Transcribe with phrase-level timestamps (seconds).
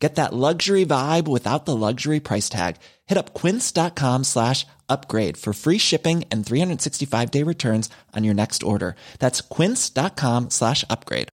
[0.00, 2.76] Get that luxury vibe without the luxury price tag.
[3.06, 8.62] Hit up quince.com slash upgrade for free shipping and 365 day returns on your next
[8.62, 8.94] order.
[9.18, 11.28] That's quince.com slash upgrade.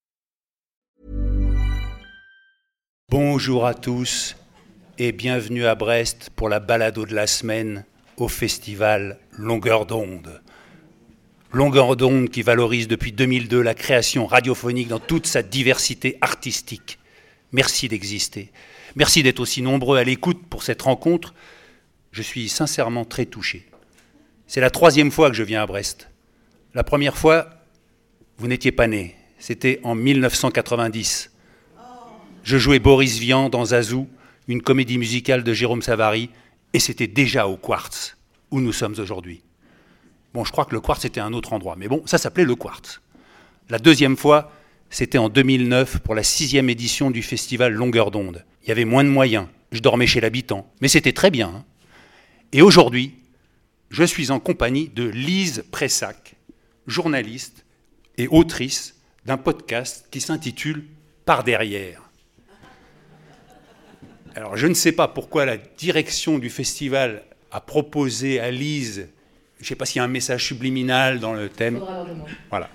[3.09, 4.35] Bonjour à tous
[4.97, 7.85] et bienvenue à Brest pour la balado de la semaine
[8.17, 10.41] au festival Longueur d'onde.
[11.53, 16.99] Longueur d'onde qui valorise depuis 2002 la création radiophonique dans toute sa diversité artistique.
[17.51, 18.51] Merci d'exister.
[18.95, 21.33] Merci d'être aussi nombreux à l'écoute pour cette rencontre.
[22.11, 23.67] Je suis sincèrement très touché.
[24.47, 26.09] C'est la troisième fois que je viens à Brest.
[26.73, 27.49] La première fois,
[28.37, 29.15] vous n'étiez pas né.
[29.39, 31.31] C'était en 1990.
[32.43, 34.07] Je jouais Boris Vian dans Zazou,
[34.47, 36.29] une comédie musicale de Jérôme Savary,
[36.73, 38.17] et c'était déjà au Quartz,
[38.51, 39.41] où nous sommes aujourd'hui.
[40.33, 42.55] Bon, je crois que le Quartz était un autre endroit, mais bon, ça s'appelait le
[42.55, 43.01] Quartz.
[43.69, 44.51] La deuxième fois,
[44.89, 48.45] c'était en 2009 pour la sixième édition du festival Longueur d'onde.
[48.63, 51.47] Il y avait moins de moyens, je dormais chez l'habitant, mais c'était très bien.
[51.49, 51.65] hein.
[52.53, 53.15] Et aujourd'hui,
[53.89, 56.35] je suis en compagnie de Lise Pressac,
[56.87, 57.65] journaliste
[58.17, 60.85] et autrice d'un podcast qui s'intitule
[61.25, 62.01] Par derrière.
[64.35, 69.09] Alors je ne sais pas pourquoi la direction du festival a proposé à Lise,
[69.57, 71.81] je ne sais pas s'il y a un message subliminal dans le thème.
[72.49, 72.69] Voilà.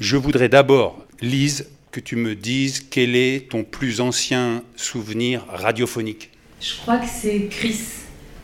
[0.00, 6.30] Je voudrais d'abord, Lise, que tu me dises quel est ton plus ancien souvenir radiophonique.
[6.60, 7.78] Je crois que c'est Chris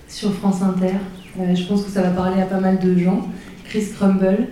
[0.07, 0.95] sur France Inter.
[1.41, 3.29] Euh, je pense que ça va parler à pas mal de gens.
[3.65, 4.47] Chris Crumble.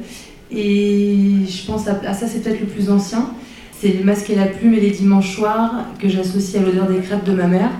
[0.50, 3.30] Et je pense à, ça, c'est peut-être le plus ancien.
[3.78, 6.98] C'est le masque et la plume et les dimanches soirs que j'associe à l'odeur des
[6.98, 7.70] crêpes de ma mère.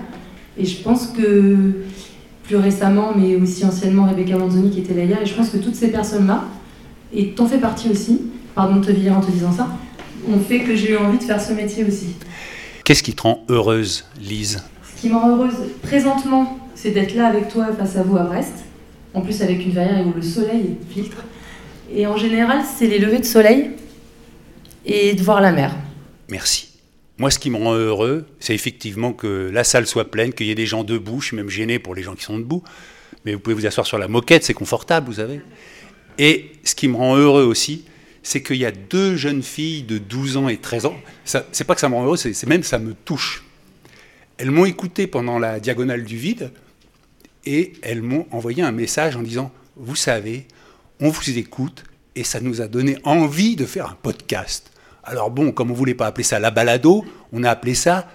[0.57, 1.73] Et je pense que
[2.43, 5.21] plus récemment, mais aussi anciennement, Rebecca Manzoni qui était là hier.
[5.21, 6.45] Et je pense que toutes ces personnes-là,
[7.13, 8.21] et t'en fais partie aussi,
[8.59, 9.69] pardon de te virer en te disant ça,
[10.27, 12.07] ont fait que j'ai eu envie de faire ce métier aussi.
[12.83, 14.61] Qu'est-ce qui te rend heureuse, Lise?
[14.97, 18.23] Ce qui me rend heureuse présentement, c'est d'être là avec toi face à vous à
[18.23, 18.65] Brest.
[19.13, 21.23] En plus avec une verrière où le soleil filtre.
[21.89, 23.71] Et en général, c'est les levées de soleil
[24.85, 25.73] et de voir la mer.
[26.27, 26.67] Merci.
[27.17, 30.51] Moi, ce qui me rend heureux, c'est effectivement que la salle soit pleine, qu'il y
[30.51, 31.21] ait des gens debout.
[31.21, 32.61] Je suis même gêné pour les gens qui sont debout.
[33.23, 35.39] Mais vous pouvez vous asseoir sur la moquette, c'est confortable, vous savez.
[36.17, 37.85] Et ce qui me rend heureux aussi,
[38.29, 40.95] c'est qu'il y a deux jeunes filles de 12 ans et 13 ans.
[41.25, 43.43] C'est pas que ça me rend heureux, c'est, c'est même ça me touche.
[44.37, 46.51] Elles m'ont écouté pendant la diagonale du vide
[47.45, 50.45] et elles m'ont envoyé un message en disant Vous savez,
[50.99, 51.85] on vous écoute
[52.15, 54.73] et ça nous a donné envie de faire un podcast.
[55.03, 57.03] Alors bon, comme on voulait pas appeler ça la balado,
[57.33, 58.07] on a appelé ça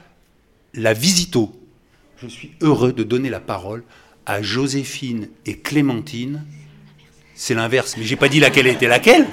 [0.75, 1.61] la visito.
[2.19, 3.83] Je suis heureux de donner la parole
[4.27, 6.45] à Joséphine et Clémentine.
[7.35, 9.27] C'est l'inverse, mais j'ai pas dit laquelle était laquelle.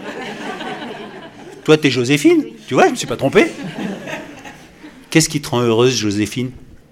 [1.64, 3.46] Toi, t'es Joséphine, tu vois, je me suis pas trompé.
[5.10, 6.52] Qu'est-ce qui te rend heureuse, Joséphine?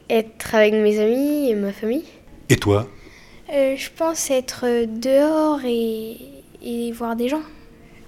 [0.09, 2.03] Être avec mes amis et ma famille.
[2.49, 2.87] Et toi?
[3.51, 6.17] Euh, je pense être dehors et,
[6.63, 7.41] et voir des gens.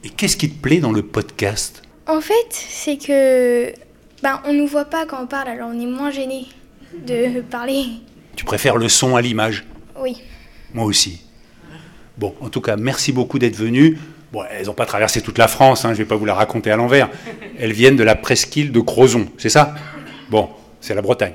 [0.03, 1.81] Et qu'est-ce qui te plaît dans le podcast?
[2.07, 3.71] En fait, c'est que
[4.21, 6.45] ben, on nous voit pas quand on parle, alors on est moins gêné
[7.07, 7.85] de parler.
[8.35, 9.65] Tu préfères le son à l'image?
[9.99, 10.17] Oui.
[10.73, 11.21] Moi aussi.
[12.17, 13.97] Bon, en tout cas, merci beaucoup d'être venu.
[14.31, 16.33] Bon, elles n'ont pas traversé toute la France, hein, je ne vais pas vous la
[16.33, 17.09] raconter à l'envers.
[17.59, 19.75] Elles viennent de la presqu'île de Crozon, c'est ça?
[20.29, 20.49] Bon,
[20.79, 21.33] c'est la Bretagne.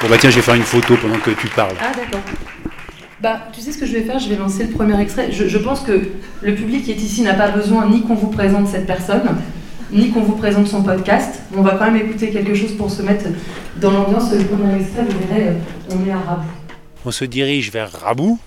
[0.00, 1.74] Bon, bah tiens, je vais faire une photo pendant que tu parles.
[1.80, 2.20] Ah d'accord.
[3.20, 4.18] Bah, tu sais ce que je vais faire?
[4.18, 5.30] Je vais lancer le premier extrait.
[5.32, 6.08] Je, pense que
[6.42, 9.22] le public qui est ici n'a pas besoin ni qu'on vous présente cette personne,
[9.92, 11.42] ni qu'on vous présente son podcast.
[11.56, 13.26] On va quand même écouter quelque chose pour se mettre
[13.80, 14.32] dans l'ambiance.
[14.32, 15.52] Le premier extrait, vous verrez, euh,
[15.90, 16.57] on est à Rabou.
[17.04, 18.38] On se dirige vers Rabou,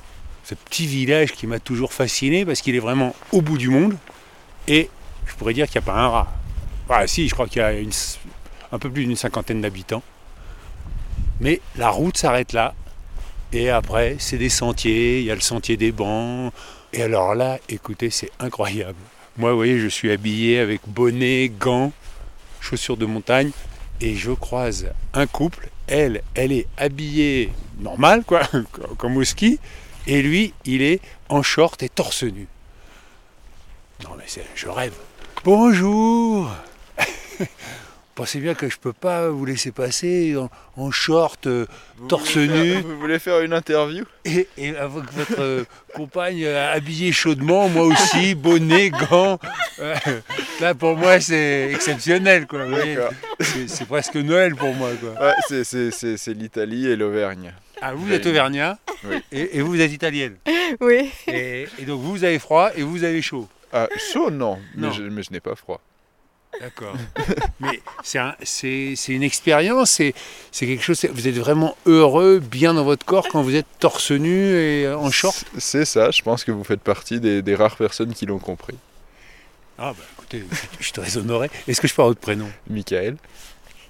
[0.44, 3.96] ce petit village qui m'a toujours fasciné parce qu'il est vraiment au bout du monde.
[4.68, 4.90] Et
[5.26, 6.34] je pourrais dire qu'il n'y a pas un rat.
[6.90, 7.72] Ah si, je crois qu'il y a
[8.72, 10.04] un peu plus d'une cinquantaine d'habitants.
[11.40, 12.74] Mais la route s'arrête là.
[13.54, 16.54] Et après, c'est des sentiers, il y a le sentier des bancs.
[16.94, 19.00] Et alors là, écoutez, c'est incroyable.
[19.38, 21.94] Moi, vous voyez, je suis habillé avec bonnet, gants,
[22.60, 23.52] chaussures de montagne.
[24.02, 25.70] Et je croise un couple.
[25.92, 28.44] Elle, elle est habillée normal, quoi,
[28.98, 29.60] comme au ski.
[30.08, 32.48] Et lui, il est en short et torse nu.
[34.06, 34.94] Non, mais c'est, je rêve.
[35.44, 36.50] Bonjour
[38.22, 40.48] pensez bien que je peux pas vous laisser passer en,
[40.80, 41.66] en short, euh,
[42.08, 44.04] torse nu, Vous voulez faire une interview?
[44.26, 45.64] Et, et avec votre euh,
[45.96, 49.40] compagne euh, habillée chaudement, moi aussi, bonnet, gants.
[50.60, 52.68] Là, pour moi, c'est exceptionnel, quoi.
[53.68, 55.14] C'est presque Noël pour moi, quoi.
[55.30, 55.34] Ouais,
[55.64, 57.54] c'est- l'Italie et l'Auvergne.
[57.82, 59.16] Ah, vous êtes auvergnat Oui.
[59.32, 60.36] et, et vous êtes italienne.
[60.80, 61.10] Oui.
[61.28, 63.48] Et, et donc, vous avez froid et vous avez chaud.
[63.74, 64.90] Ah, chaud, non, Non.
[64.90, 65.82] mais je, mais je n'ai pas froid.
[66.60, 66.96] D'accord.
[67.60, 70.14] Mais c'est un- c'est c'est une expérience, c'est
[70.52, 71.04] c'est quelque chose.
[71.12, 75.10] Vous êtes vraiment heureux, bien dans votre corps quand vous êtes torse nu et en
[75.12, 75.44] short?
[75.58, 78.76] C'est- ça, je pense que vous faites partie des, des rares personnes qui l'ont compris.
[79.80, 80.44] Ah bah écoutez,
[80.80, 81.50] je suis très honoré.
[81.68, 82.50] Est-ce que je avoir votre prénom?
[82.70, 83.16] Michael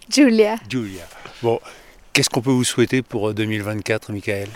[0.10, 0.56] Julia.
[0.70, 1.04] Julia.
[1.42, 1.60] Bon,
[2.14, 4.48] qu'est-ce qu'on peut vous souhaiter pour euh, 2024, Michael?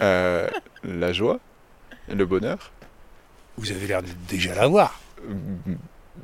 [0.00, 0.48] Euh,
[0.84, 1.40] La joie
[2.08, 2.70] Le bonheur
[3.56, 5.00] Vous avez l'air de déjà l'avoir.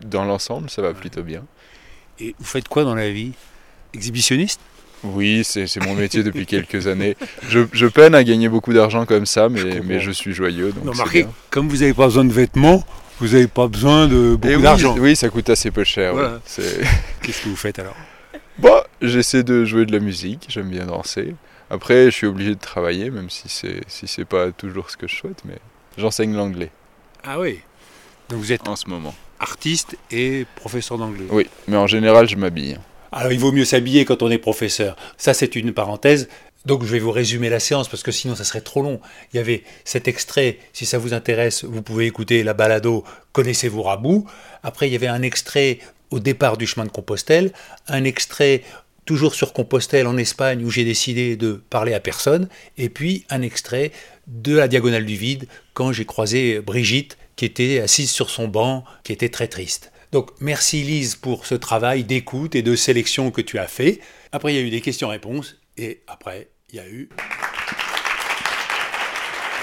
[0.05, 1.45] Dans l'ensemble, ça va plutôt bien.
[2.19, 3.33] Et vous faites quoi dans la vie?
[3.95, 4.61] Exhibitionniste?
[5.03, 7.17] Oui, c'est mon métier depuis quelques années.
[7.49, 10.73] Je, je peine à gagner beaucoup d'argent comme ça, mais, je suis joyeux.
[10.73, 11.33] Donc Remarquez, bien.
[11.51, 12.85] comme vous n'avez pas besoin de vêtements,
[13.19, 14.97] vous n'avez pas besoin de beaucoup oui, d'argent.
[14.99, 16.13] oui, ça coûte assez peu cher.
[16.13, 16.41] Voilà.
[17.23, 17.97] Qu'est-ce que vous faites alors?
[18.59, 21.35] Bon, j'essaie de jouer de la musique, j'aime bien danser.
[21.71, 25.07] Après, je suis obligé de travailler, même si c'est si c'est pas toujours ce que
[25.09, 25.57] je souhaite, mais
[25.97, 26.71] j'enseigne l'anglais
[27.25, 27.61] Ah oui.
[28.29, 29.15] Donc vous êtes en ce moment.
[29.41, 31.27] Artiste et professeur d'anglais.
[31.31, 32.79] Oui, mais en général, je m'habille.
[33.13, 34.97] Alors il vaut mieux s'habiller quand on est professeur.
[35.17, 36.29] Ça c'est une parenthèse.
[36.67, 39.01] Donc je vais vous résumer la séance parce que sinon ça serait trop long.
[39.33, 43.03] Il y avait cet extrait, si ça vous intéresse, vous pouvez écouter la balado
[43.33, 44.27] Connaissez-vous Rabou.
[44.63, 47.53] Après il y avait un extrait au départ du chemin de Compostelle,
[47.89, 48.63] un extrait
[49.07, 52.49] toujours sur Compostelle en Espagne où j'ai décidé de parler à personne,
[52.79, 53.91] et puis un extrait
[54.29, 58.85] de la diagonale du vide quand j'ai croisé Brigitte qui était assise sur son banc,
[59.03, 59.93] qui était très triste.
[60.13, 64.01] Donc merci Lise pour ce travail d'écoute et de sélection que tu as fait.
[64.31, 67.09] Après il y a eu des questions-réponses et après il y a eu...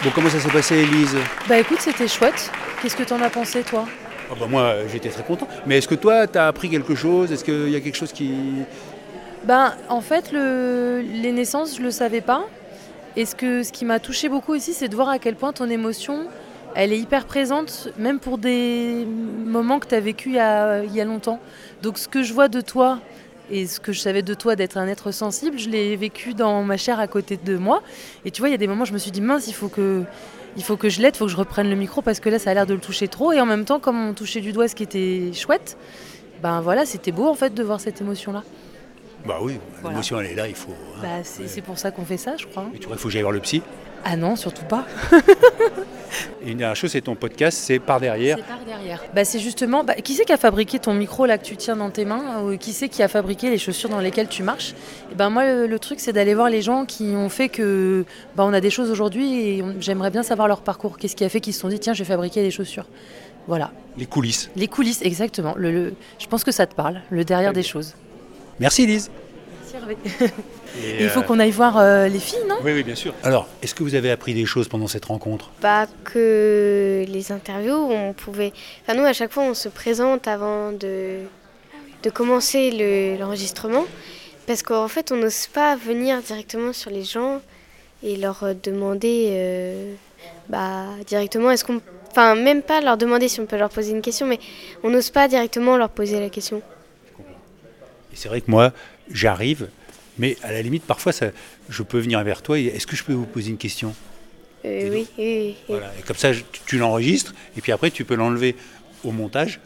[0.04, 1.18] Bon comment ça s'est passé Lise?
[1.48, 2.52] Bah écoute, c'était chouette.
[2.82, 3.86] Qu'est-ce que t'en as pensé, toi?
[4.32, 5.48] Ah bah Moi j'étais très content.
[5.68, 7.32] Mais est-ce que toi tu as appris quelque chose?
[7.32, 8.34] Est-ce qu'il y a quelque chose qui...
[9.44, 11.04] Ben, en fait, le...
[11.04, 12.48] les naissances, je le savais pas.
[13.16, 13.62] Et ce, que...
[13.62, 16.28] ce qui m'a touché beaucoup ici, c'est de voir à quel point ton émotion,
[16.80, 19.06] elle est hyper présente, même pour des
[19.46, 20.84] moments que tu as vécu il y a...
[20.84, 21.40] il y a longtemps.
[21.82, 23.00] Donc ce que je vois de toi
[23.50, 26.64] et ce que je savais de toi d'être un être sensible, je l'ai vécu dans
[26.64, 27.82] ma chair à côté de moi.
[28.26, 29.70] Et tu vois, il y a des moments, je me suis dit, mince, il faut
[29.70, 30.04] que,
[30.56, 32.38] il faut que je l'aide, il faut que je reprenne le micro parce que là,
[32.40, 33.32] ça a l'air de le toucher trop.
[33.32, 35.78] Et en même temps, comme on touchait du doigt ce qui était chouette,
[36.44, 38.44] ben voilà, c'était beau en fait de voir cette émotion-là.
[39.26, 39.96] Bah oui, Voilà.
[39.96, 40.72] l'émotion elle est là, il faut...
[40.72, 41.00] hein.
[41.02, 42.66] Bah, c'est pour ça qu'on fait ça, je crois.
[42.76, 43.62] Et tu vois, il faut que j'aille voir le psy.
[44.06, 44.86] Ah non, surtout pas.
[46.46, 48.38] Et une dernière chose, c'est ton podcast, c'est par derrière.
[48.38, 49.04] C'est par derrière.
[49.14, 51.76] Bah, c'est justement, bah, qui c'est qui a fabriqué ton micro là que tu tiens
[51.76, 54.74] dans tes mains ou Qui c'est qui a fabriqué les chaussures dans lesquelles tu marches?
[55.12, 58.06] Et ben moi, le, le truc, c'est d'aller voir les gens qui ont fait que,
[58.36, 60.98] bah, on a des choses aujourd'hui et on- j'aimerais bien savoir leur parcours.
[60.98, 62.86] Qu'est-ce qui a fait qu'ils se sont dit, tiens, je vais fabriquer des chaussures?
[63.48, 64.50] Voilà, Les coulisses.
[64.56, 65.54] les coulisses, exactement.
[65.58, 67.94] Le, le- je pense que ça te parle, le derrière des choses.
[68.60, 69.10] Merci Lise.
[69.74, 69.98] Merci Hervé.
[70.84, 72.56] Et, Il faut euh, qu'on aille voir euh, les filles, non?
[72.64, 73.14] Oui, oui, bien sûr.
[73.24, 75.52] Alors, est-ce que vous avez appris des choses pendant cette rencontre?
[75.62, 78.54] Bah que les interviews, on pouvait...
[78.84, 81.20] Enfin nous, à chaque fois, on se présente avant de,
[82.04, 83.86] de commencer le- l'enregistrement.
[84.46, 87.42] parce qu'en fait, on n'ose pas venir directement sur les gens
[88.04, 89.94] et leur demander euh,
[90.50, 91.82] bah, directement, est-ce qu'on...
[92.12, 94.40] Enfin, même pas leur demander si on peut leur poser une question, mais
[94.84, 96.62] on n'ose pas directement leur poser la question.
[97.20, 98.72] Et c'est vrai que moi,
[99.12, 99.68] j'arrive,
[100.18, 101.28] mais à la limite, parfois, ça,
[101.70, 103.94] je peux venir vers toi et est-ce que je peux vous poser une question
[104.66, 105.56] Euh, oui, oui, oui, oui.
[105.70, 105.92] Voilà.
[106.00, 108.56] Et comme ça, je- tu, l'enregistres et puis après, tu peux l'enlever
[109.04, 109.60] au montage,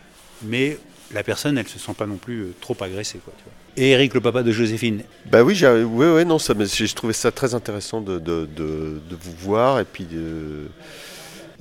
[0.43, 0.77] mais
[1.13, 3.19] la personne, elle se sent pas non plus euh, trop agressée.
[3.23, 3.53] Quoi, tu vois.
[3.77, 6.85] Et Eric, le papa de Joséphine, Bah oui, j'ai, ouais, ouais, non, ça, mais j'ai
[6.87, 10.67] j'ai trouvé ça très intéressant de, de, de- de vous voir et puis de-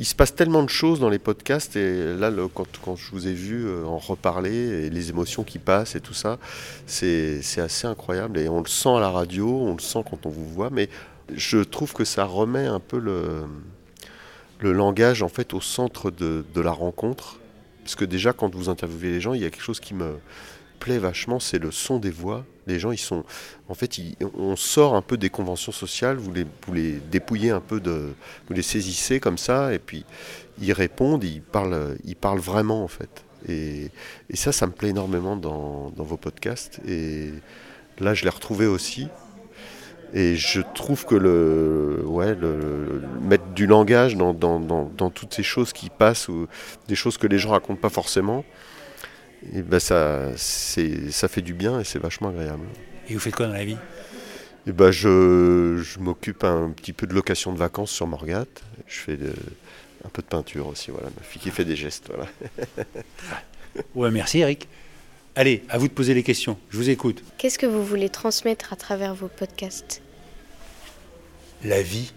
[0.00, 3.34] il se passe tellement de choses dans les podcasts et là, quand, je vous ai
[3.34, 4.50] vu euh, en reparler
[4.86, 6.38] et les émotions qui passent et tout ça,
[6.86, 10.24] c'est, c'est assez incroyable et on le sent à la radio, on le sent quand
[10.24, 10.88] on vous voit, mais
[11.34, 13.42] je trouve que ça remet un peu le,
[14.60, 17.38] le langage en fait au centre de, de la rencontre.
[17.84, 20.14] Parce que déjà quand vous interviewez les gens, il y a quelque chose qui me
[20.80, 22.44] plaît vachement, c'est le son des voix.
[22.66, 23.24] Les gens, ils sont,
[23.68, 24.00] en fait,
[24.36, 26.16] on sort un peu des conventions sociales.
[26.16, 28.12] Vous les, vous les dépouillez un peu de,
[28.48, 30.04] vous les saisissez comme ça, et puis
[30.60, 33.24] ils répondent, ils parlent, ils parlent vraiment en fait.
[33.48, 33.90] Et,
[34.34, 36.80] ça, ça me plaît énormément dans, vos podcasts.
[36.86, 37.30] Et
[37.98, 39.08] là, je l'ai retrouvé aussi.
[40.12, 42.36] Et je trouve que le, ouais,
[43.22, 46.48] mettre du langage dans, dans, dans, dans toutes ces choses qui passent, ou
[46.88, 48.44] des choses que les gens racontent pas forcément,
[49.54, 52.66] Et ben ça, c'est, ça fait du bien et c'est vachement agréable.
[53.08, 53.76] Et vous faites quoi dans la vie?
[54.66, 58.44] Et ben je, je m'occupe un petit peu de location de vacances sur Morgat.
[58.86, 59.32] Je fais de-
[60.04, 61.08] un peu de peinture aussi, voilà.
[61.16, 62.28] Ma fille qui fait des gestes, voilà.
[63.94, 64.68] Ouais, merci Eric.
[65.36, 66.58] Allez, à vous de poser les questions.
[66.70, 67.22] Je vous écoute.
[67.38, 70.02] Qu'est-ce que vous voulez transmettre à travers vos podcasts?
[71.64, 72.12] La vie.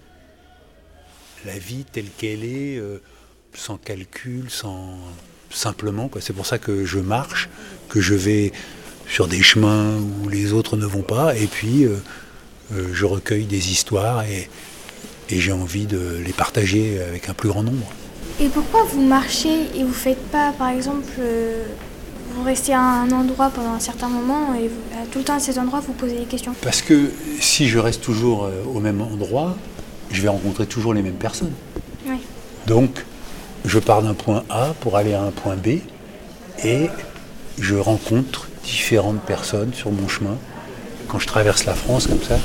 [1.45, 3.01] La vie telle qu'elle est, euh,
[3.53, 4.97] sans calcul, sans
[5.53, 6.07] simplement.
[6.07, 6.21] quoi.
[6.21, 7.49] C'est pour ça que je marche,
[7.89, 8.51] que je vais
[9.07, 11.95] sur des chemins où les autres ne vont pas, et puis euh,
[12.73, 14.49] euh, je recueille des histoires et,
[15.29, 17.85] et j'ai envie de les partager avec un plus grand nombre.
[18.39, 21.65] Et pourquoi vous marchez et vous faites pas, par exemple, euh,
[22.35, 25.35] vous restez à un endroit pendant un certain moment et vous- à tout le temps
[25.35, 26.55] à cet endroit vous posez des questions?
[26.61, 29.55] Parce que si je reste toujours au même endroit,
[30.09, 31.51] je vais rencontrer toujours les mêmes personnes.
[32.07, 32.17] Oui.
[32.65, 33.05] Donc,
[33.65, 35.79] je pars d'un point A pour aller à un point B
[36.63, 36.89] et
[37.59, 40.37] je rencontre différentes personnes sur mon chemin.
[41.07, 42.37] Quand je traverse la France comme ça,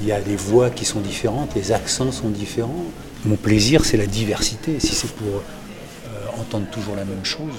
[0.00, 2.84] il y a des voix qui sont différentes, les accents sont différents.
[3.24, 4.80] Mon plaisir, c'est la diversité.
[4.80, 7.54] Si c'est pour euh, entendre toujours la même chose.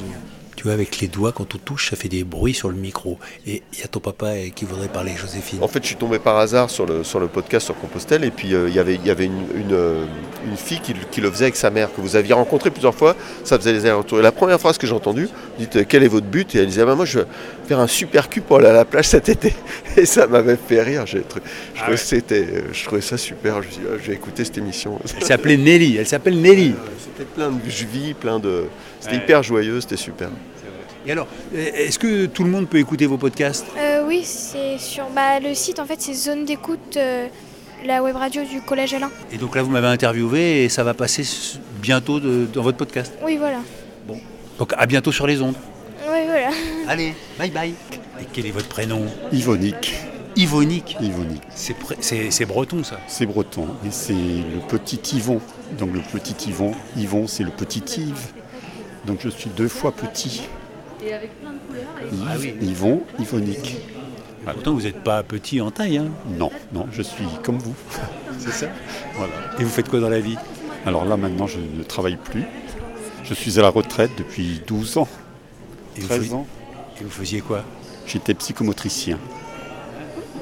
[0.60, 3.18] Tu vois, avec les doigts, quand on touche, ça fait des bruits sur le micro.
[3.48, 5.60] Et il y a ton papa euh, qui voudrait parler, Joséphine.
[5.64, 8.30] En fait, je suis tombé par hasard sur le, sur le podcast sur Compostelle et
[8.30, 10.04] puis euh, il y avait- il y avait une, une, euh,
[10.46, 13.16] une fille qui, qui le faisait avec sa mère, que vous aviez rencontré plusieurs fois,
[13.46, 14.20] ça faisait les allers-retours.
[14.20, 16.54] Et la première phrase que j'ai entendue, vous dites euh, quel est votre but?
[16.56, 17.28] Et elle disait, Ah, bah, moi je veux
[17.66, 19.54] faire un super cul pour aller à la plage cet été.
[19.96, 21.20] Et ça m'avait fait rire, j'ai
[21.74, 24.08] je, trouvais que c'était, euh, je trouvais ça super, je me suis dit, Ah, je
[24.10, 25.00] vais écouter cette émission.
[25.16, 26.74] Elle s'appelait Nelly, elle s'appelle Nelly.
[27.00, 28.66] C'était plein de vie, plein de...
[29.00, 29.24] C'était Ouais.
[29.24, 30.28] hyper joyeux, c'était super.
[31.10, 31.26] Et alors,
[31.56, 33.66] est-ce que tout le monde peut écouter vos podcasts?
[33.80, 37.26] Euh, Oui, c'est sur bah, le site, en fait, c'est Zone d'écoute, euh,
[37.84, 39.10] la web radio du Collège Alain.
[39.32, 41.24] Et donc là, vous m'avez interviewé et ça va passer
[41.82, 43.12] bientôt de- dans votre podcast?
[43.26, 43.58] Oui, voilà.
[44.60, 45.56] Donc à bientôt sur les ondes.
[46.12, 46.50] Oui, voilà.
[46.88, 47.74] Allez, bye bye.
[48.22, 49.02] Et quel est votre prénom?
[49.32, 49.96] Yvonique.
[50.36, 50.96] Yvonique.
[51.02, 51.42] Yvonique.
[51.56, 53.00] C'est pré- C'est c'est breton ça?
[53.08, 53.66] C'est breton.
[53.84, 55.42] Et c'est le petit Yvon.
[55.80, 56.74] Donc le petit Yvon.
[56.98, 58.28] Yvon, c'est le petit Yves.
[59.08, 60.42] Donc je suis deux fois petit.
[61.06, 62.28] Et avec plein de couleurs.
[62.28, 62.56] Ah oui.
[62.62, 63.78] Yvon, Yvonique.
[64.46, 65.98] Pourtant, vous n'êtes pas petit en taille.
[65.98, 66.10] Hein.
[66.38, 67.76] Non, non, je suis comme vous.
[68.40, 68.68] C'est ça
[69.16, 69.34] Voilà.
[69.60, 70.38] Et vous faites quoi dans la vie?
[70.86, 72.44] Alors là, maintenant, je ne travaille plus.
[73.24, 75.08] Je suis à la retraite depuis 12 ans,
[75.98, 76.48] et vous, 13 faisiez, ans.
[77.00, 77.64] et vous faisiez quoi?
[78.08, 79.20] J'étais psychomotricien,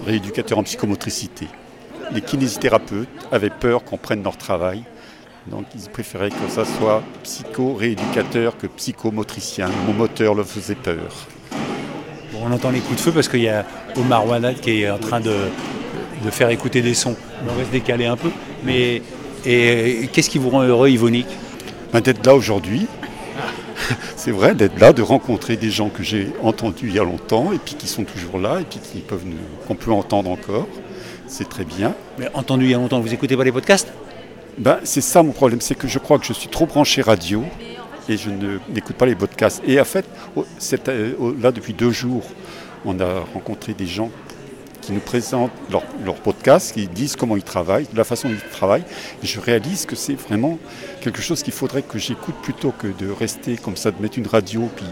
[0.05, 1.47] rééducateur en psychomotricité.
[2.13, 4.83] Les kinésithérapeutes avaient peur qu'on prenne leur travail,
[5.49, 9.69] donc ils préféraient que ça soit psycho-rééducateur que psychomotricien.
[9.85, 11.27] Mon moteur leur faisait peur.
[12.31, 14.89] Bon, On entend les coups de feu parce qu'il y a Omar Wanad qui est
[14.89, 15.35] en train de,
[16.23, 17.15] de faire écouter des sons.
[17.43, 18.29] On va se décaler un peu.
[18.63, 19.01] Mais
[19.45, 21.27] et, qu'est-ce qui vous rend heureux, Yvonique?
[21.93, 22.87] Ben, d'être là aujourd'hui,
[24.17, 27.53] c'est vrai, d'être là, de rencontrer des gens que j'ai entendus il y a longtemps
[27.53, 29.23] et puis qui sont toujours là et puis qui peuvent
[29.67, 30.67] qu'on peut entendre encore.
[31.27, 31.93] C'est très bien.
[32.17, 33.91] Mais entendu il y a longtemps, vous écoutez pas les podcasts?
[34.57, 37.43] Ben, c'est ça mon problème, c'est que je crois que je suis trop branché radio
[38.09, 38.31] et je
[38.73, 39.61] n'écoute pas les podcasts.
[39.67, 40.05] Et en fait,
[40.87, 42.23] euh, là depuis deux jours,
[42.83, 44.09] on a rencontré des gens
[44.81, 48.33] qui nous présentent leur, leur podcast, qui disent comment ils travaillent, de la façon dont
[48.33, 48.85] ils travaillent.
[49.21, 50.57] Et je réalise que c'est vraiment
[51.01, 54.27] quelque chose qu'il faudrait que j'écoute plutôt que de rester comme ça, de mettre une
[54.27, 54.85] radio puis,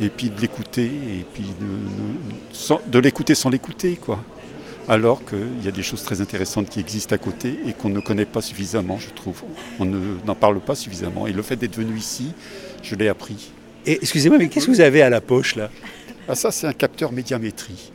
[0.00, 4.20] et puis de l'écouter et puis de, de l'écouter sans l'écouter, quoi
[4.88, 8.00] alors qu'il y a des choses très intéressantes qui existent à côté et qu'on ne
[8.00, 9.42] connaît pas suffisamment, je trouve.
[9.78, 11.26] On ne- n'en parle pas suffisamment.
[11.26, 12.32] Et le fait d'être venu ici,
[12.82, 13.52] je l'ai appris.
[13.86, 15.70] Et excusez-moi, mais qu'est-ce que vous avez à la poche là?
[16.28, 17.92] Ah, ça, c'est un capteur médiamétrie.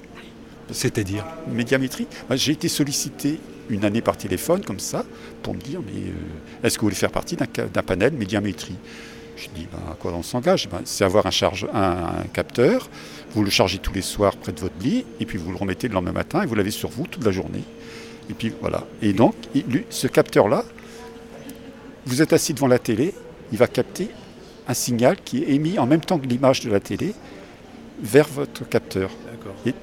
[0.72, 1.24] C'est-à-dire?
[1.50, 2.08] Médiamétrie?
[2.32, 3.40] J'ai été sollicité
[3.70, 5.06] une année par téléphone, comme ça,
[5.44, 8.76] pour me dire mais euh, est-ce que vous voulez faire partie d'un panel médiamétrie?
[9.38, 10.68] Je dis ben, à quoi on s'engage?
[10.70, 12.90] Ben, C'est avoir un, charge, un, un capteur,
[13.34, 15.88] vous le chargez tous les soirs près de votre lit, et puis vous le remettez
[15.88, 17.64] le lendemain matin, et vous l'avez sur vous toute la journée.
[18.30, 18.86] Et puis voilà.
[19.02, 20.64] Et donc, il- ce capteur-là,
[22.06, 23.14] vous êtes assis devant la télé,
[23.52, 24.10] il va capter
[24.68, 27.14] un signal qui est émis en même temps que l'image de la télé
[28.02, 29.10] vers votre capteur.
[29.32, 29.56] D'accord.
[29.66, 29.74] Et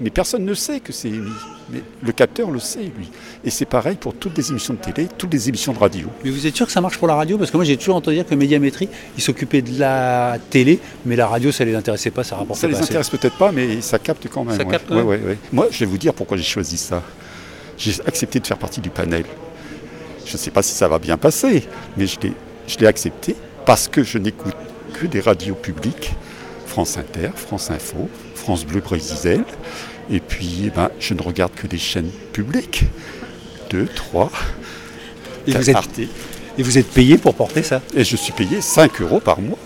[0.00, 1.30] mais personne ne sait que c'est émis.
[1.70, 3.10] Mais le capteur le sait, lui.
[3.44, 6.08] Et c'est pareil pour toutes les émissions de télé, toutes les émissions de radio.
[6.24, 7.38] Mais vous êtes sûr que ça marche pour la radio?
[7.38, 11.16] Parce que moi j'ai toujours entendu dire que Médiamétrie, ils s'occupaient de la télé, mais
[11.16, 13.80] la radio ça les intéressait pas, ça rapportait Ça les pas intéresse peut-être pas, mais
[13.80, 14.56] ça capte quand même.
[14.56, 14.70] Ça ouais.
[14.70, 15.38] capte Ouais.
[15.52, 17.02] Moi, je vais vous dire pourquoi j'ai choisi ça.
[17.76, 19.24] J'ai accepté de faire partie du panel.
[20.24, 21.64] Je ne sais pas si ça va bien passer,
[21.96, 22.32] mais je l'ai,
[22.66, 24.56] je l'ai accepté parce que je n'écoute
[24.94, 26.14] que des radios publiques,
[26.66, 29.44] France Inter, France Info, France Bleu Brésil,
[30.10, 32.84] et puis eh ben, je ne regarde que des chaînes publiques.
[33.70, 34.30] Deux, trois,
[35.46, 35.98] Et vous, êtes,
[36.58, 37.82] et vous êtes payé pour porter ça?
[37.94, 39.58] Et je suis payé 5 euros par mois.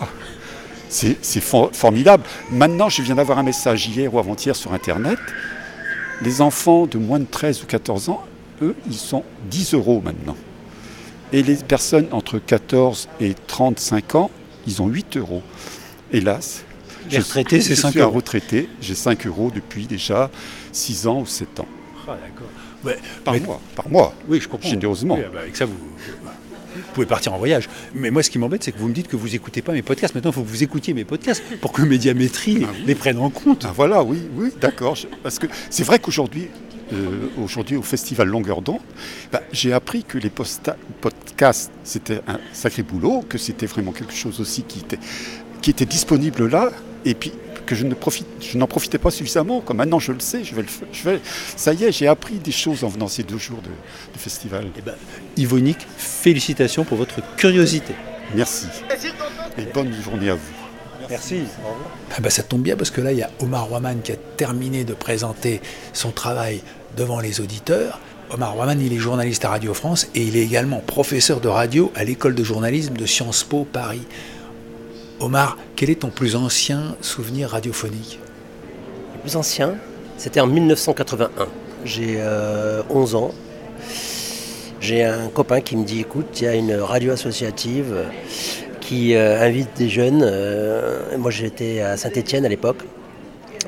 [0.89, 2.23] C'est formidable.
[2.51, 5.19] Maintenant, je viens d'avoir un message hier ou avant-hier sur Internet.
[6.21, 8.23] Les enfants de moins de 13 ou 14 ans,
[8.61, 10.35] eux, ils sont 10 euros maintenant.
[11.31, 14.31] Et les personnes entre 14 et 35 ans,
[14.67, 15.41] ils ont 8 euros.
[16.11, 16.63] Hélas,
[17.09, 17.87] les retraités, c'est 5 euros.
[17.87, 20.29] Je suis un retraité, j'ai 5 euros depuis déjà
[20.71, 21.67] 6 ans ou 7 ans.
[22.07, 22.97] Ah, d'accord.
[23.23, 24.13] par mois, par mois.
[24.27, 24.69] Oui, je comprends.
[24.69, 25.15] Généreusement.
[25.15, 25.75] Oui, bah, avec ça, vous,
[26.93, 27.69] pouvez partir en voyage.
[27.93, 29.81] Mais moi, ce qui m'embête, c'est que vous me dites que vous n'écoutez pas mes
[29.81, 30.15] podcasts.
[30.15, 33.29] Maintenant, il faut que vous écoutiez mes podcasts pour que Médiamétrie ah les prenne en
[33.29, 33.65] compte.
[33.67, 34.97] Ah, voilà, oui, oui, d'accord.
[35.23, 36.47] Parce que c'est vrai qu'aujourd'hui,
[36.93, 38.81] euh, aujourd'hui au festival Longueur d'onde,
[39.31, 44.41] bah, j'ai appris que les podcasts, c'était un sacré boulot, que c'était vraiment quelque chose
[44.41, 44.99] aussi qui était,
[45.61, 46.71] qui était disponible là,
[47.05, 47.31] et puis
[47.65, 49.61] que je ne profite, je n'en profitais pas suffisamment.
[49.61, 51.19] Comme maintenant je le sais, je vais le, je vais,
[51.55, 53.69] ça y est, j'ai appris des choses en venant ces deux jours de,
[54.17, 54.67] festival.
[54.77, 54.95] Eh ben,
[55.37, 57.93] Yvonique, félicitations pour votre curiosité.
[58.35, 58.67] Merci.
[59.57, 60.41] Et bonne journée à vous.
[61.09, 61.43] Merci.
[62.15, 64.15] Ah bah, ça tombe bien parce que là, il y a Omar Roman qui a
[64.37, 65.61] terminé de présenter
[65.93, 66.61] son travail
[66.95, 67.99] devant les auditeurs.
[68.29, 71.91] Omar Roman, il est journaliste à Radio France et il est également professeur de radio
[71.95, 74.03] à l'école de journalisme de Sciences Po Paris.
[75.21, 78.19] Omar, quel est ton plus ancien souvenir radiophonique?
[79.13, 79.75] Le plus ancien,
[80.17, 81.29] c'était en 1981.
[81.85, 82.17] J'ai
[82.89, 83.31] 11 euh, ans.
[84.79, 88.05] J'ai un copain qui me dit écoute, il y a une radio associative
[88.79, 90.23] qui euh, invite des jeunes.
[90.23, 92.83] Euh, moi j'étais à Saint-Étienne à l'époque.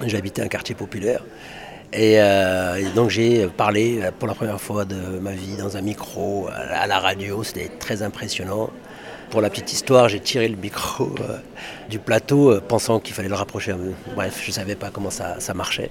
[0.07, 1.23] J'habitais un quartier populaire.
[1.95, 2.17] Et,
[2.95, 6.97] donc j'ai parlé pour la première fois de ma vie dans un micro, à la
[6.97, 8.71] radio, c'était très impressionnant.
[9.33, 11.39] Pour la petite histoire, j'ai tiré le micro euh,
[11.89, 13.73] du plateau euh, pensant qu'il fallait le rapprocher.
[14.13, 15.89] Bref, je ne savais pas comment ça, marchait.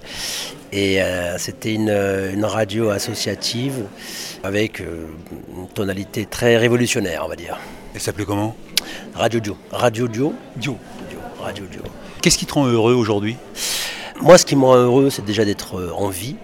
[0.70, 3.86] Et euh, c'était une, radio associative
[4.44, 7.58] avec une tonalité très révolutionnaire, on va dire.
[7.96, 8.54] Elle s'appelait comment?
[9.12, 9.56] Radio Dio.
[9.72, 10.34] Radio Dio.
[10.54, 10.76] Dio.
[11.40, 11.82] Radio Dio.
[12.22, 13.36] Qu'est-ce qui te rend heureux aujourd'hui?
[14.20, 16.36] Moi, ce qui me rend heureux, c'est déjà d'être en vie.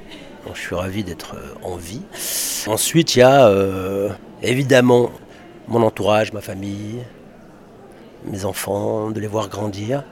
[0.53, 2.03] je suis ravi d'être en vie.
[2.67, 3.49] Ensuite, il y a
[4.43, 5.13] évidemment
[5.69, 7.05] mon entourage, ma famille,
[8.25, 10.05] mes enfants, de les voir grandir,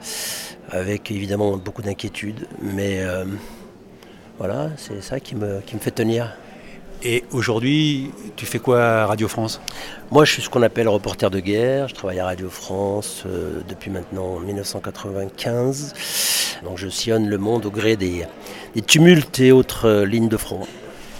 [0.70, 2.46] avec évidemment beaucoup d'inquiétudes.
[2.60, 3.24] Mais euh,
[4.38, 6.36] voilà, c'est ça qui me, qui me fait tenir.
[7.02, 9.60] Et aujourd'hui, tu fais quoi à Radio France?
[10.10, 11.88] Moi, je suis ce qu'on appelle reporter de guerre.
[11.88, 15.94] Je travaille à Radio France euh, depuis maintenant 1995.
[16.64, 18.26] Donc, je sillonne le monde au gré des,
[18.74, 20.66] des tumultes et autres euh, lignes de front.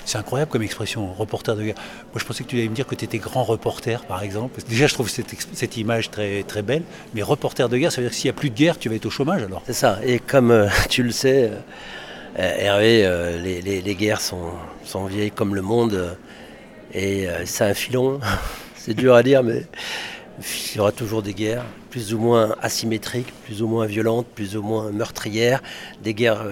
[0.06, 1.74] C'est incroyable comme expression, reporter de guerre.
[2.12, 4.60] Moi, je pensais que tu allais me dire que tu étais grand reporter, par exemple.
[4.68, 6.84] Déjà, je trouve cette, image très, très belle.
[7.12, 8.88] Mais reporter de guerre, ça veut dire que s'il n'y a plus de guerre, tu
[8.88, 9.64] vas être au chômage alors?
[9.66, 9.98] C'est ça.
[10.04, 11.50] Et comme euh, tu le sais,
[12.38, 14.52] euh, Hervé, euh, les, guerres sont,
[14.84, 16.16] sont, vieilles comme le monde.
[16.94, 18.20] et c'est un filon.
[18.76, 19.66] c'est dur à dire, mais
[20.70, 24.56] il y aura toujours des guerres, plus ou moins asymétriques, plus ou moins violentes, plus
[24.56, 25.64] ou moins meurtrières.
[26.00, 26.44] Des guerres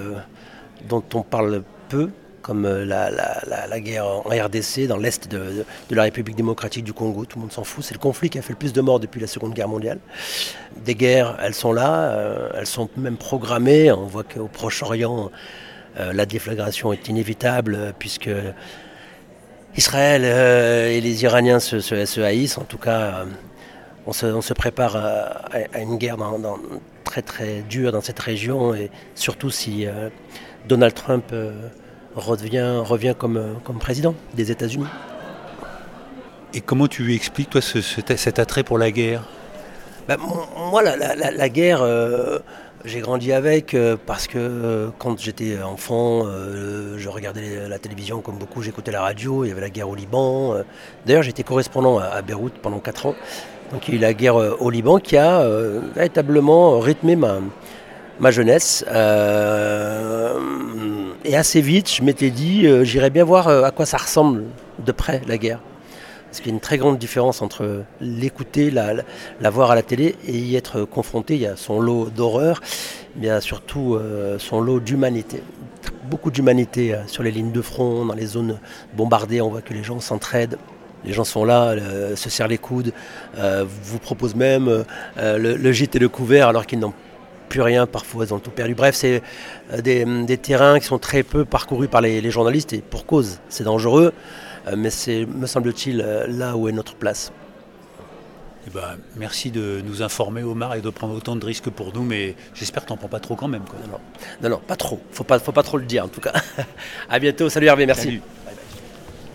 [0.88, 2.10] dont on parle peu
[2.44, 7.38] comme euh, la, guerre en RDC, dans l'est de, la République démocratique du Congo, tout
[7.38, 7.82] le monde s'en fout.
[7.82, 9.98] C'est le conflit qui a fait le plus de morts depuis la Seconde Guerre mondiale.
[10.84, 13.90] Des guerres, elles sont là, euh, elles sont même programmées.
[13.90, 15.30] On voit qu'au Proche-Orient,
[15.98, 18.30] euh, la déflagration est inévitable, puisque
[19.76, 22.58] Israël et les Iraniens se, haïssent.
[22.58, 23.24] En tout cas,
[24.06, 26.18] on se, prépare à, une guerre
[27.04, 29.86] très très dure dans cette région, et surtout si
[30.68, 31.32] Donald Trump
[32.16, 34.86] revient, revient comme, comme président des États-Unis.
[36.54, 39.24] Et comment tu lui expliques, toi, cet attrait pour la guerre?
[40.06, 40.16] Ben,
[40.70, 42.38] Moi, la, guerre, euh,
[42.84, 46.26] j'ai grandi avec euh, parce que euh, quand j'étais enfant,
[46.96, 49.96] je regardais la télévision comme beaucoup, j'écoutais la radio, il y avait la guerre au
[49.96, 50.54] Liban.
[51.06, 53.14] D'ailleurs, j'étais correspondant à, Beyrouth pendant 4 ans.
[53.72, 55.44] Donc il y a eu la guerre au Liban qui a
[55.96, 57.38] véritablement rythmé ma,
[58.20, 58.84] ma jeunesse.
[61.26, 64.44] Et assez vite, je m'étais dit, euh, j'irais bien voir euh, à quoi ça ressemble
[64.78, 65.60] de près la guerre.
[66.26, 70.16] Parce qu'il y a une très grande différence entre l'écouter, la, voir à la télé
[70.26, 71.36] et y être confronté.
[71.36, 72.60] Il y a son lot d'horreur,
[73.16, 75.42] mais surtout euh, son lot d'humanité.
[76.10, 78.58] Beaucoup d'humanité sur les lignes de front, dans les zones
[78.94, 79.40] bombardées.
[79.40, 80.58] On voit que les gens s'entraident.
[81.06, 81.74] Les gens sont là,
[82.16, 82.92] se serrent les coudes,
[83.36, 84.84] vous proposent même
[85.16, 86.94] le, le, gîte et le couvert alors qu'ils n'ont
[87.48, 88.74] plus rien, parfois ils ont tout perdu.
[88.74, 89.22] Bref, c'est
[89.72, 93.64] euh, des, terrains qui sont très peu parcourus par les, journalistes et pour cause, c'est
[93.64, 94.12] dangereux,
[94.66, 97.32] euh, mais c'est, me semble-t-il, euh, là où est notre place.
[98.66, 102.02] Eh ben, merci de nous informer, Omar, et de prendre autant de risques pour nous,
[102.02, 103.62] mais j'espère que tu n'en prends pas trop quand même.
[104.42, 105.00] Non, non, pas trop.
[105.12, 106.32] Faut pas, faut pas trop le dire, en tout cas.
[107.10, 107.50] à bientôt.
[107.50, 108.20] Salut Hervé, merci.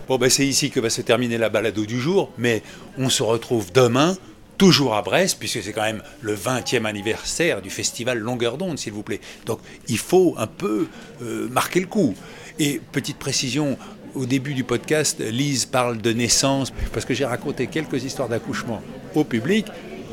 [0.08, 2.64] Bon, ben, c'est ici que va se terminer la balado du jour, mais
[2.98, 4.16] on se retrouve demain
[4.60, 8.92] toujours à Brest, puisque c'est quand même le 20e anniversaire du festival Longueur d'onde, s'il
[8.92, 9.22] vous plaît.
[9.46, 10.86] Donc il faut un peu
[11.22, 12.14] euh, marquer le coup.
[12.58, 13.78] Et petite précision,
[14.14, 18.82] au début du podcast, Lise parle de naissance, parce que j'ai raconté quelques histoires d'accouchement
[19.14, 19.64] au public,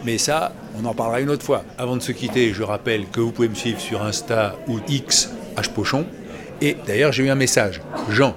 [0.05, 1.65] mais ça, on en parlera une autre fois.
[1.77, 5.29] Avant de se quitter, je rappelle que vous pouvez me suivre sur Insta ou X,
[5.57, 6.05] H Pochon.
[6.61, 7.81] Et d'ailleurs, j'ai eu un message.
[8.09, 8.33] Jean,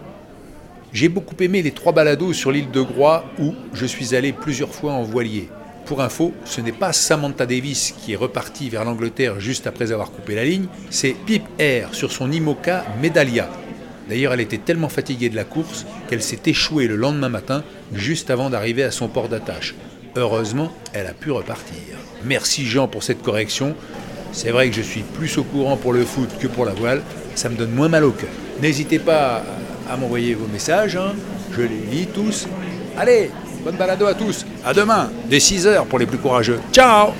[0.92, 4.74] j'ai beaucoup aimé les trois balados sur l'île de Groix où je suis allé plusieurs
[4.74, 5.48] fois en voilier.
[5.90, 10.12] Pour info, ce n'est pas Samantha Davis qui est repartie vers l'Angleterre juste après avoir
[10.12, 13.50] coupé la ligne, c'est Pip Air sur son IMOCA Medalia.
[14.08, 18.30] D'ailleurs, elle était tellement fatiguée de la course qu'elle s'est échouée le lendemain matin, juste
[18.30, 19.74] avant d'arriver à son port d'attache.
[20.14, 21.74] Heureusement, elle a pu repartir.
[22.24, 23.74] Merci Jean pour cette correction.
[24.30, 27.02] C'est vrai que je suis plus au courant pour le foot que pour la voile,
[27.34, 28.30] ça me donne moins mal au cœur.
[28.62, 29.42] N'hésitez pas
[29.90, 31.14] à m'envoyer vos messages, hein.
[31.50, 32.46] je les lis tous.
[32.96, 33.32] Allez,
[33.64, 36.60] bonne balado à tous, à demain, dès 6h pour les plus courageux.
[36.72, 37.12] Ciao